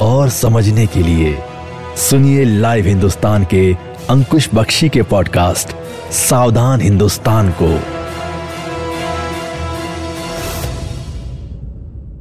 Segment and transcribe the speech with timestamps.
[0.00, 1.36] और समझने के लिए
[1.96, 3.72] सुनिए लाइव हिंदुस्तान के
[4.10, 5.74] अंकुश बख्शी के पॉडकास्ट
[6.12, 7.68] सावधान हिंदुस्तान को।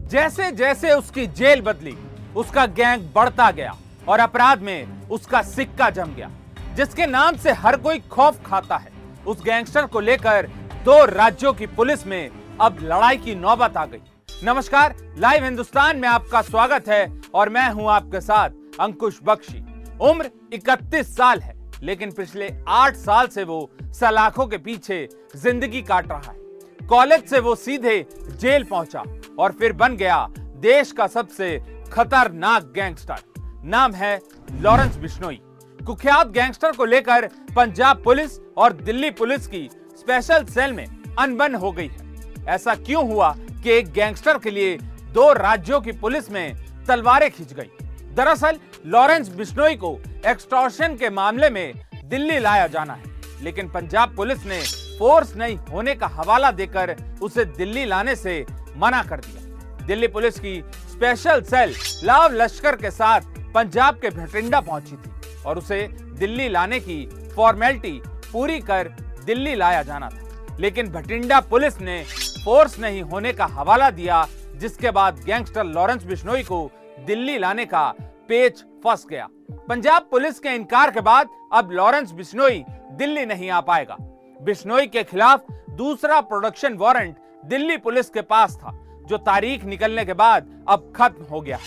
[0.10, 1.96] जैसे जैसे उसकी जेल बदली,
[2.36, 3.76] उसका गैंग बढ़ता गया
[4.08, 6.30] और अपराध में उसका सिक्का जम गया,
[6.76, 8.92] जिसके नाम से हर कोई खौफ खाता है,
[9.28, 10.48] उस गैंगस्टर को लेकर
[10.86, 12.30] दो राज्यों की पुलिस में
[12.62, 14.02] अब लड़ाई की नौबत आ गई।
[14.44, 18.50] नमस्कार लाइव हिंदुस्तान में आपका स्वागत है और मैं हूँ आपके साथ
[18.80, 19.64] अंकुश बख्शी।
[20.02, 26.12] उम्र 31 साल है, लेकिन पिछले आठ साल से वो सलाखों के पीछे ज़िंदगी काट
[26.12, 29.04] रहा है। कॉलेज से वो सीधे जेल पहुँचा
[29.40, 30.26] और फिर बन गया
[30.60, 31.58] देश का सबसे
[31.92, 33.22] खतरनाक गैंगस्टर।
[33.66, 34.20] नाम है
[34.62, 35.40] लॉरेंस बिश्नोई।
[35.80, 39.68] कुख्यात गैंगस्टर को लेकर पंजाब पुलिस और दिल्ली पुलिस की
[39.98, 40.86] स्पेशल सेल में
[41.20, 43.34] अनबन हो गई है। ऐसा क्यों हुआ
[43.64, 44.78] कि एक गैंगस्टर के लिए
[45.14, 46.56] दो राज्यों की पुलिस में
[46.88, 47.70] तलवारें खींच गई।
[48.14, 51.74] दरअसल, लॉरेंस बिश्नोई को एक्सटॉर्शन के मामले में
[52.06, 53.04] दिल्ली लाया जाना है,
[53.42, 54.62] लेकिन पंजाब पुलिस ने
[55.00, 58.46] फोर्स नहीं होने का हवाला देकर उसे दिल्ली लाने से
[58.78, 59.48] मना कर दिया।
[59.86, 63.22] दिल्ली पुलिस की स्पेशल सेल लाव लश्कर के साथ
[63.54, 68.02] पंजाब के भटिंडा पहुँची थी और उसे दिल्ली लाने की फॉर्मेलिटी
[68.34, 68.88] पूरी कर
[69.26, 72.04] दिल्ली लाया जाना था। लेकिन भटिंडा पुलिस ने
[72.46, 74.28] फोर्स नहीं होने का हवाला दिया
[74.58, 76.70] जिसके बाद गैंगस्टर लॉरेंस बिश्नोई को
[77.06, 77.88] दिल्ली लाने का
[78.30, 79.28] पेच फंस गया।
[79.68, 83.96] पंजाब पुलिस के इनकार के बाद अब लॉरेंस बिश्नोई दिल्ली नहीं आ पाएगा।
[84.40, 87.16] बिश्नोई के खिलाफ दूसरा प्रोडक्शन वारंट
[87.46, 88.72] दिल्ली पुलिस के पास था,
[89.08, 91.60] जो तारीख निकलने के बाद अब खत्म हो गया।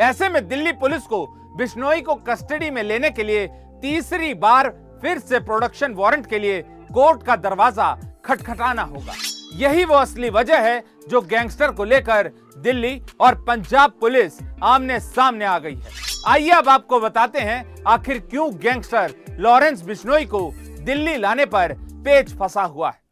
[0.00, 3.46] ऐसे में दिल्ली पुलिस को बिश्नोई को कस्टडी में लेने के लिए
[3.82, 4.68] तीसरी बार
[5.02, 6.60] फिर से प्रोडक्शन वारंट के लिए
[6.92, 7.92] कोर्ट का दरवाज़ा
[8.24, 9.12] खटखटाना होगा।
[9.52, 14.32] यही वो असली वजह है जो गैंगस्टर को लेकर दिल्ली और पंजाब पुलिस
[14.62, 15.90] आमने सामने आ गई है।
[16.26, 20.50] आइए अब आपको बताते हैं आखिर क्यों गैंगस्टर लॉरेंस बिश्नोई को
[20.80, 21.72] दिल्ली लाने पर
[22.04, 23.06] पेच फंसा हुआ है।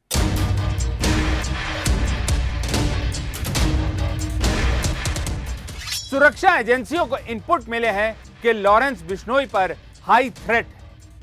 [6.11, 10.67] सुरक्षा एजेंसियों को इनपुट मिले हैं कि लॉरेंस बिश्नोई पर हाई थ्रेट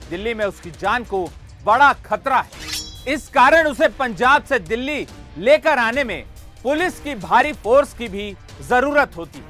[0.10, 1.26] दिल्ली में उसकी जान को
[1.66, 2.73] बड़ा खतरा है।
[3.08, 6.26] इस कारण उसे पंजाब से दिल्ली लेकर आने में
[6.64, 9.44] पुलिस की भारी फोर्स की भी ज़रूरत होती।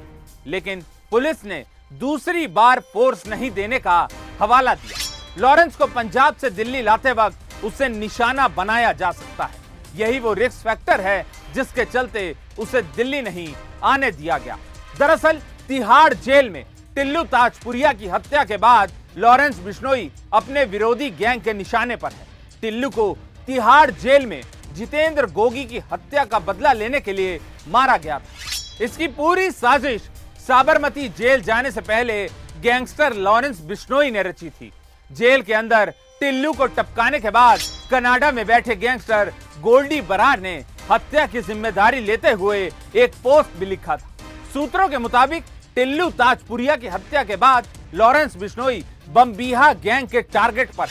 [0.46, 4.08] लेकिन पुलिस ने दूसरी बार फोर्स नहीं देने का
[4.42, 4.98] हवाला दिया।
[5.38, 9.54] लॉरेंस को पंजाब से दिल्ली लाते वक्त उसे निशाना बनाया जा सकता है।
[9.96, 13.54] यही वो रिस्क फैक्टर है जिसके चलते उसे दिल्ली नहीं
[13.84, 14.58] आने दिया गया।
[14.98, 21.42] दरअसल, तिहाड़ जेल में टिल्लू ताजपुरिया की हत्या के बाद लॉरेंस बिश्नोई अपने विरोधी गैंग
[21.42, 22.26] के निशाने पर है।
[22.62, 24.40] टिल्लू को तिहाड़ जेल में
[24.74, 27.38] जितेंद्र गोगी की हत्या का बदला लेने के लिए
[27.68, 30.08] मारा गया था। इसकी पूरी साजिश
[30.46, 32.24] साबरमती जेल जाने से पहले
[32.62, 34.70] गैंगस्टर लॉरेंस बिश्नोई ने रची थी।
[35.10, 37.60] जेल के अंदर टिल्लू को टपकाने के बाद
[37.90, 40.54] कनाडा में बैठे गैंगस्टर गोल्डी बरार ने
[40.90, 42.58] हत्या की ज़िम्मेदारी लेते हुए
[42.96, 44.10] एक पोस्ट भी लिखा था।
[44.52, 45.44] सूत्रों के मुताबिक
[45.76, 50.88] टिल्लू ताजपुरिया की हत्या के बाद लॉरेंस बिश्नोई बम्बीहा गैंग के टारगेट पर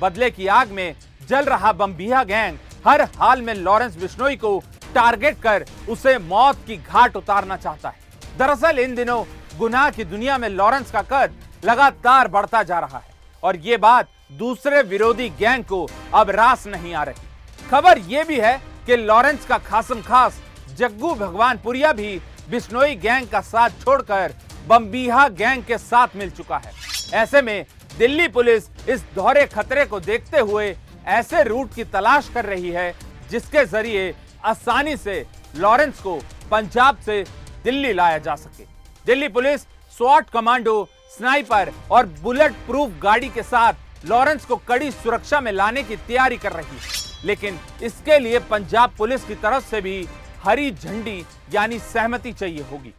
[0.00, 0.94] बदले की आग में
[1.28, 4.58] जल रहा बम्बिया गैंग हर हाल में लॉरेंस बिश्नोई को
[4.94, 9.24] टारगेट कर उसे मौत की घाट उतारना चाहता है। दरअसल इन दिनों
[9.58, 11.34] गुनाह की दुनिया में लॉरेंस का कद
[11.64, 13.10] लगातार बढ़ता जा रहा है
[13.42, 18.40] और ये बात दूसरे विरोधी गैंग को अब रास नहीं आ रही। खबर ये भी
[18.40, 18.56] है
[18.86, 20.40] कि लॉरेंस का खासम खास
[20.78, 24.34] जग्गू भगवानपुरिया भी बिश्नोई गैंग का साथ छोड़कर
[24.68, 26.72] बम्बीहा गैंग के साथ मिल चुका है।
[27.14, 27.64] ऐसे में
[27.98, 30.70] दिल्ली पुलिस इस दोहरे खतरे को देखते हुए
[31.06, 32.94] ऐसे रूट की तलाश कर रही है,
[33.30, 34.14] जिसके ज़रिए
[34.44, 35.26] आसानी से
[35.56, 36.14] लॉरेंस को
[36.50, 37.24] पंजाब से
[37.64, 38.64] दिल्ली लाया जा सके।
[39.06, 39.60] दिल्ली पुलिस,
[39.96, 43.72] स्वाट कमांडो, स्नाइपर और बुलेट प्रूफ गाड़ी के साथ
[44.04, 48.94] लॉरेंस को कड़ी सुरक्षा में लाने की तैयारी कर रही है। लेकिन इसके लिए पंजाब
[48.98, 50.08] पुलिस की तरफ़ से भी
[50.44, 52.94] हरी झंडी, यानी सहमति चाहिए होगी।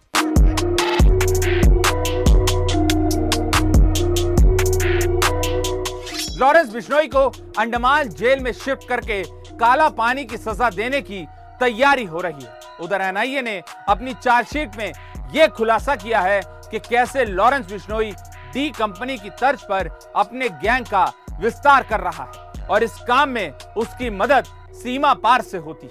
[6.44, 7.20] लॉरेंस बिश्नोई को
[7.60, 9.22] अंडमान जेल में शिफ्ट करके
[9.58, 11.22] काला पानी की सजा देने की
[11.60, 13.56] तैयारी हो रही है। उधर एनआईए ने
[13.90, 14.92] अपनी चार्जशीट में
[15.36, 16.42] यह खुलासा किया है
[16.72, 18.12] कि कैसे लॉरेंस बिश्नोई
[18.54, 21.06] डी कंपनी की तर्ज पर अपने गैंग का
[21.40, 24.52] विस्तार कर रहा है और इस काम में उसकी मदद
[24.82, 25.88] सीमा पार से होती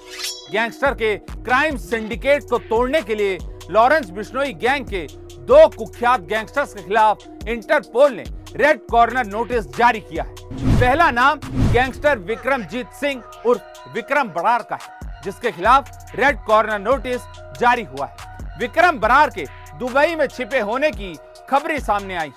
[0.52, 3.38] गैंगस्टर के क्राइम सिंडिकेट को तोड़ने के लिए
[3.70, 5.06] लॉरेंस बिश्नोई गैंग के
[5.46, 10.34] दो कुख्यात गैंगस्टर्स के खिलाफ इंटरपोल ने रेड कॉर्नर नोटिस जारी किया है।
[10.80, 11.38] पहला नाम
[11.72, 17.20] गैंगस्टर विक्रमजीत सिंह उर्फ़ विक्रम बरार का है, जिसके खिलाफ रेड कॉर्नर नोटिस
[17.60, 19.44] जारी हुआ है। विक्रम बरार के
[19.78, 21.14] दुबई में छिपे होने की
[21.50, 22.32] खबरें सामने आई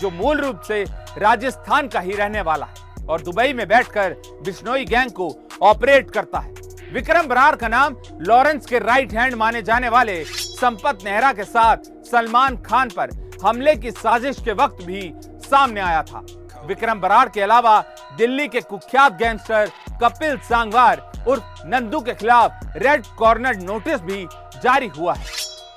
[0.00, 0.82] जो मूल रूप से
[1.18, 5.30] राजस्थान का ही रहने वाला है और दुबई में बैठकर बिश्नोई गैंग को
[5.62, 6.54] ऑपरेट करता है।
[6.92, 11.90] विक्रम बरार का नाम लॉरेंस के राइट हैंड माने जाने वाले संपत नेहरा के साथ
[12.10, 15.02] सलमान खान पर हमले की साजिश के वक्त भी
[15.50, 16.24] सामने आया था।
[16.66, 17.80] विक्रम बरार के अलावा
[18.18, 19.70] दिल्ली के कुख्यात गैंगस्टर
[20.02, 24.26] कपिल सांगवार उर्फ़ नंदू के खिलाफ रेड कॉर्नर नोटिस भी
[24.62, 25.26] जारी हुआ है।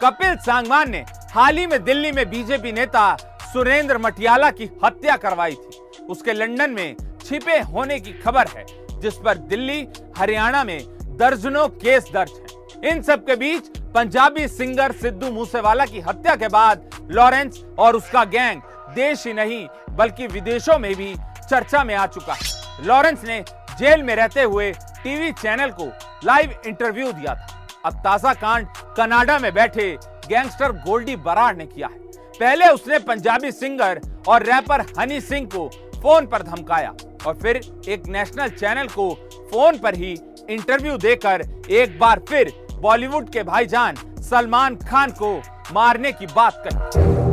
[0.03, 3.15] कपिल सांगवान ने हाल ही में दिल्ली में बीजेपी नेता
[3.53, 6.95] सुरेंद्र मटियाला की हत्या करवाई थी। उसके लंदन में
[7.25, 8.65] छिपे होने की खबर है,
[8.99, 9.87] जिस पर दिल्ली,
[10.17, 10.79] हरियाणा में
[11.17, 16.47] दर्जनों केस दर्ज हैं। इन सब के बीच पंजाबी सिंगर सिद्धू मूसेवाला की हत्या के
[16.47, 21.13] बाद लॉरेंस और उसका गैंग देश ही नहीं, बल्कि विदेशों में भी
[21.49, 23.43] चर्चा में आ चुका है। लॉरेंस ने
[23.79, 24.71] जेल में रहते हुए
[25.03, 25.85] टीवी चैनल को
[26.25, 29.89] लाइव इंटरव्यू दिया था। अब ताज़ा कांड कनाडा में बैठे
[30.27, 31.99] गैंगस्टर गोल्डी बराड़ ने किया है।
[32.33, 35.67] पहले उसने पंजाबी सिंगर और रैपर हनी सिंह को
[36.01, 36.93] फ़ोन पर धमकाया
[37.27, 39.09] और फिर एक नेशनल चैनल को
[39.51, 40.11] फ़ोन पर ही
[40.49, 41.41] इंटरव्यू देकर
[41.71, 45.35] एक बार फिर बॉलीवुड के भाईजान सलमान खान को
[45.73, 47.32] मारने की बात कही।